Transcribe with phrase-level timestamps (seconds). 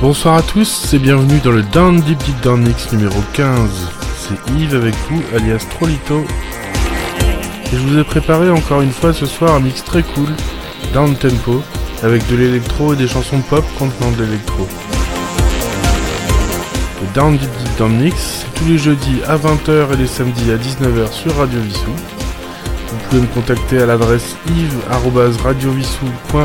[0.00, 3.68] Bonsoir à tous et bienvenue dans le Down Deep Deep Down Mix numéro 15.
[4.16, 6.24] C'est Yves avec vous, alias Trolito.
[7.72, 10.28] Et je vous ai préparé encore une fois ce soir un mix très cool,
[10.94, 11.64] down tempo,
[12.04, 14.68] avec de l'électro et des chansons pop contenant de l'électro.
[17.02, 20.52] Le Down Deep Deep Down Mix, c'est tous les jeudis à 20h et les samedis
[20.52, 21.90] à 19h sur Radio Vissou.
[21.90, 26.44] Vous pouvez me contacter à l'adresse yves.radiovissou.fr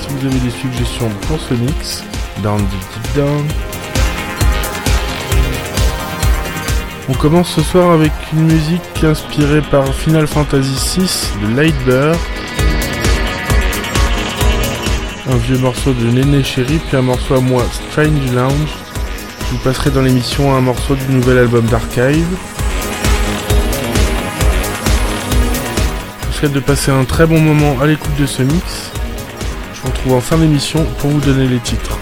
[0.00, 2.04] si vous avez des suggestions pour ce mix.
[2.42, 3.46] Down Deep Deep Down.
[7.08, 12.16] On commence ce soir avec une musique inspirée par Final Fantasy VI de Lightbear.
[15.30, 18.74] Un vieux morceau de Néné Chéri, puis un morceau à moi, Strange Lounge.
[19.40, 22.26] Je vous passerai dans l'émission un morceau du nouvel album d'Archive.
[26.22, 28.90] Je vous souhaite de passer un très bon moment à l'écoute de ce mix.
[29.74, 31.98] Je vous retrouve en fin d'émission pour vous donner les titres.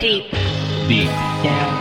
[0.00, 0.30] Deep.
[0.86, 1.08] Deep.
[1.42, 1.77] Yeah.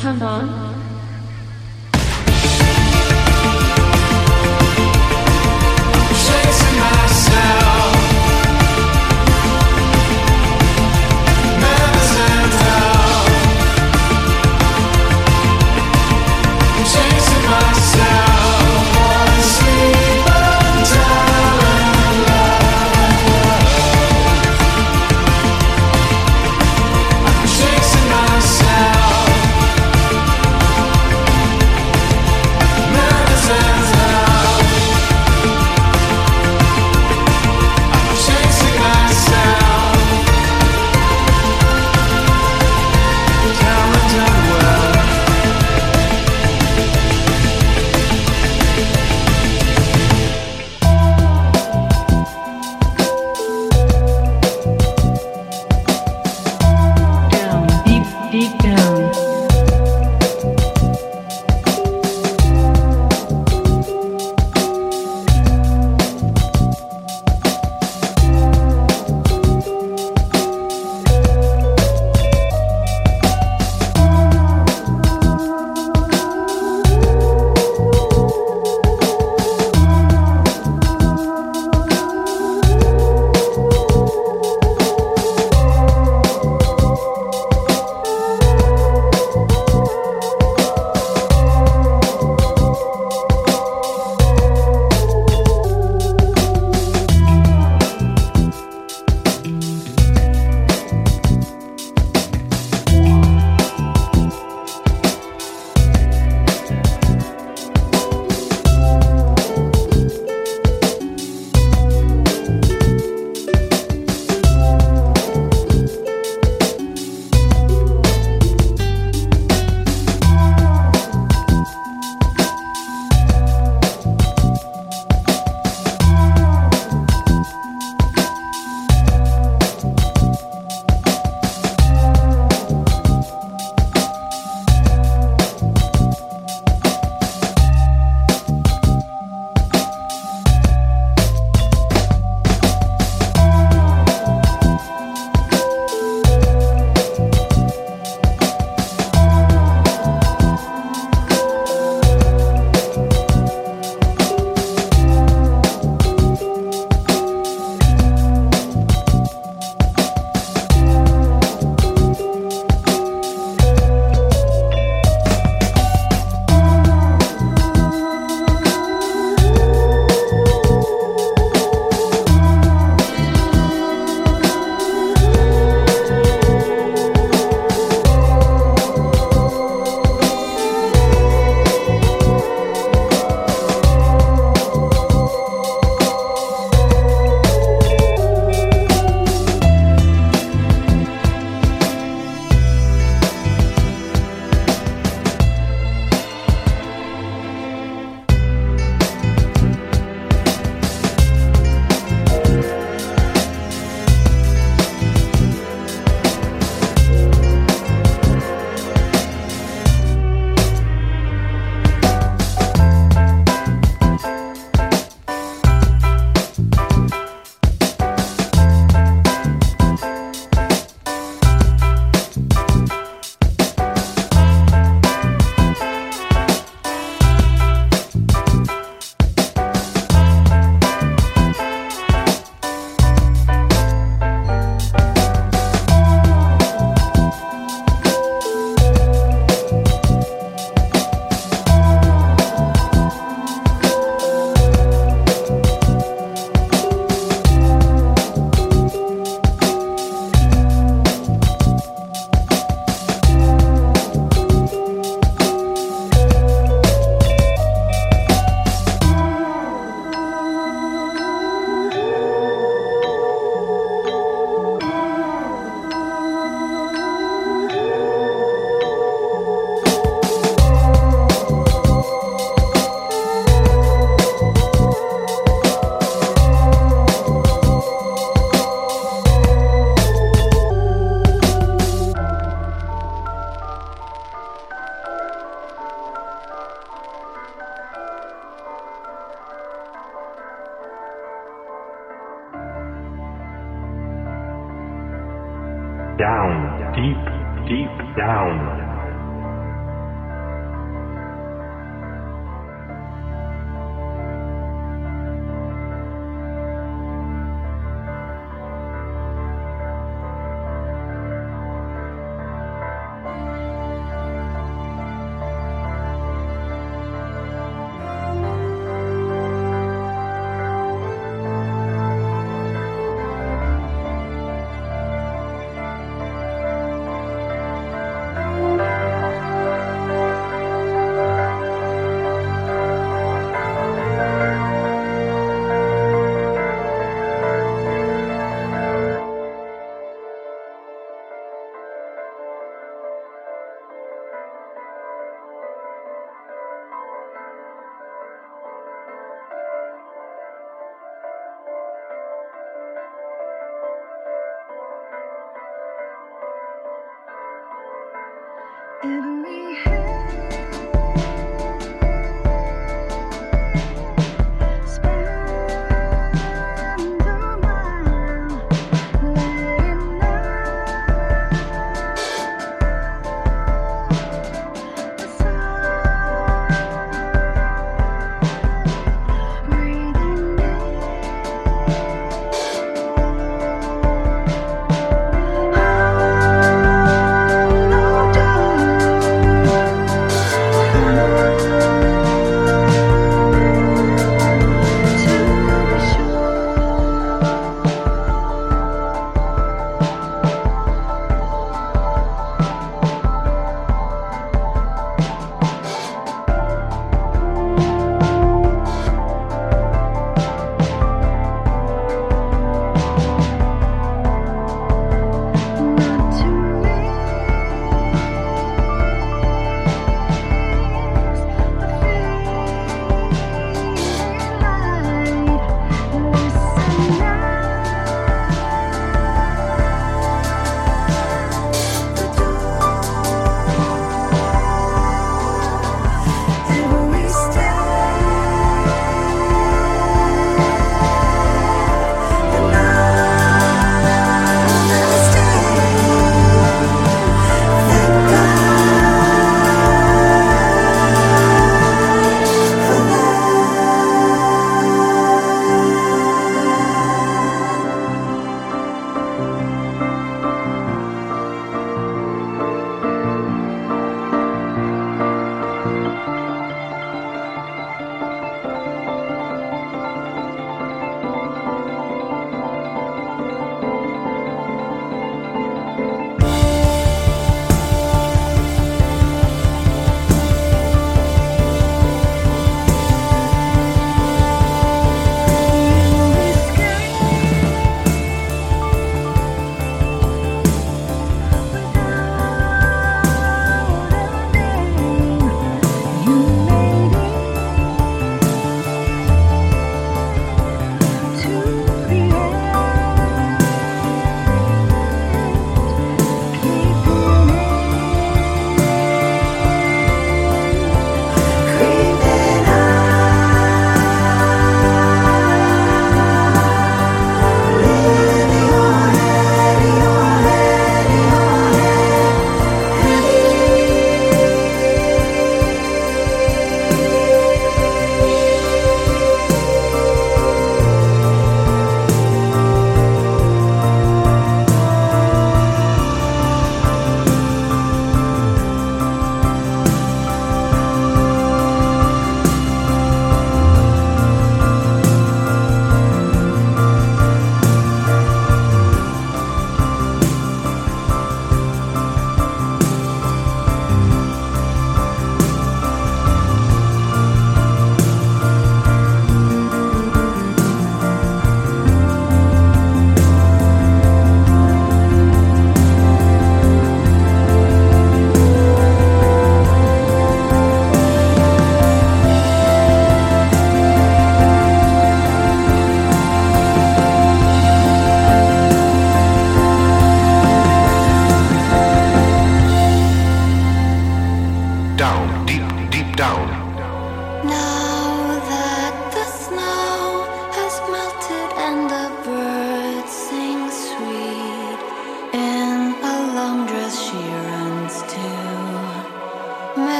[0.00, 0.69] Come on.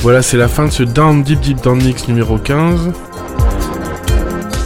[0.00, 2.92] Voilà, c'est la fin de ce Down Deep Deep Down Mix numéro 15.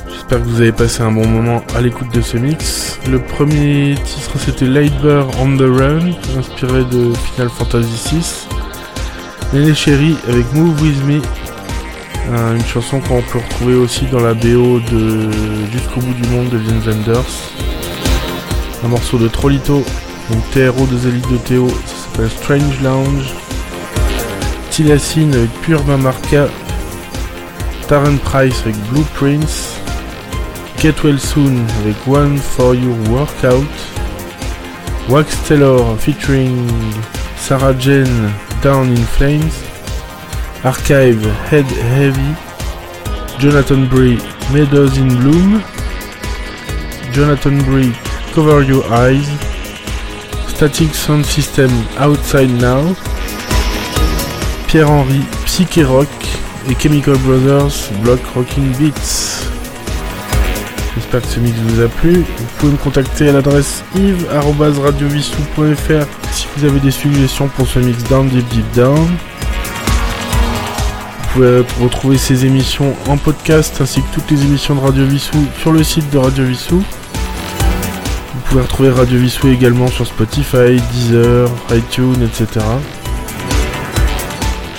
[0.08, 3.00] J'espère que vous avez passé un bon moment à l'écoute de ce mix.
[3.10, 8.48] Le premier titre c'était Lightburn on the Run, inspiré de Final Fantasy VI.
[9.54, 11.20] les Chéri avec Move With Me,
[12.30, 15.30] euh, une chanson qu'on peut retrouver aussi dans la BO de
[15.72, 17.52] Jusqu'au bout du monde de Vince Wenders.
[18.84, 19.84] Un morceau de Trollito,
[20.30, 23.34] donc TRO des élites de Théo, ça s'appelle Strange Lounge.
[24.70, 26.46] Tilacine avec Pure Mamarka,
[27.88, 29.80] Taryn Price avec Blueprints,
[30.78, 33.66] Get Well Soon avec One for Your Workout,
[35.08, 36.68] Wax Taylor featuring
[37.36, 38.30] Sarah Jane
[38.62, 39.64] Down in Flames,
[40.64, 42.34] Archive Head Heavy,
[43.38, 44.18] Jonathan Bree
[44.52, 45.62] Meadows in Bloom,
[47.12, 47.92] Jonathan Bree
[48.34, 49.47] Cover Your Eyes,
[50.58, 52.96] Static Sound System Outside Now,
[54.66, 56.08] Pierre-Henri Psyché Rock
[56.68, 59.46] et Chemical Brothers Block Rocking Beats.
[60.96, 62.24] J'espère que ce mix vous a plu.
[62.36, 68.02] Vous pouvez me contacter à l'adresse yves.radiovissou.fr si vous avez des suggestions pour ce mix
[68.08, 69.16] Down Deep Deep Down.
[71.20, 75.46] Vous pouvez retrouver ces émissions en podcast ainsi que toutes les émissions de Radio Vissou
[75.60, 76.82] sur le site de Radio Vissou.
[78.48, 82.64] Vous pouvez retrouver Radio Vissou également sur Spotify, Deezer, iTunes, etc.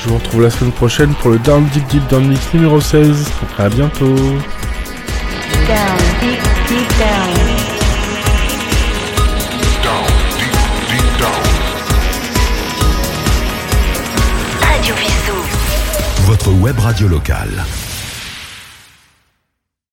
[0.01, 3.30] Je vous retrouve la semaine prochaine pour le Down Deep Deep Down Mix numéro 16.
[3.59, 4.15] À bientôt.
[4.15, 4.39] Down,
[6.20, 7.30] deep, deep down.
[16.26, 17.63] Votre web radio locale.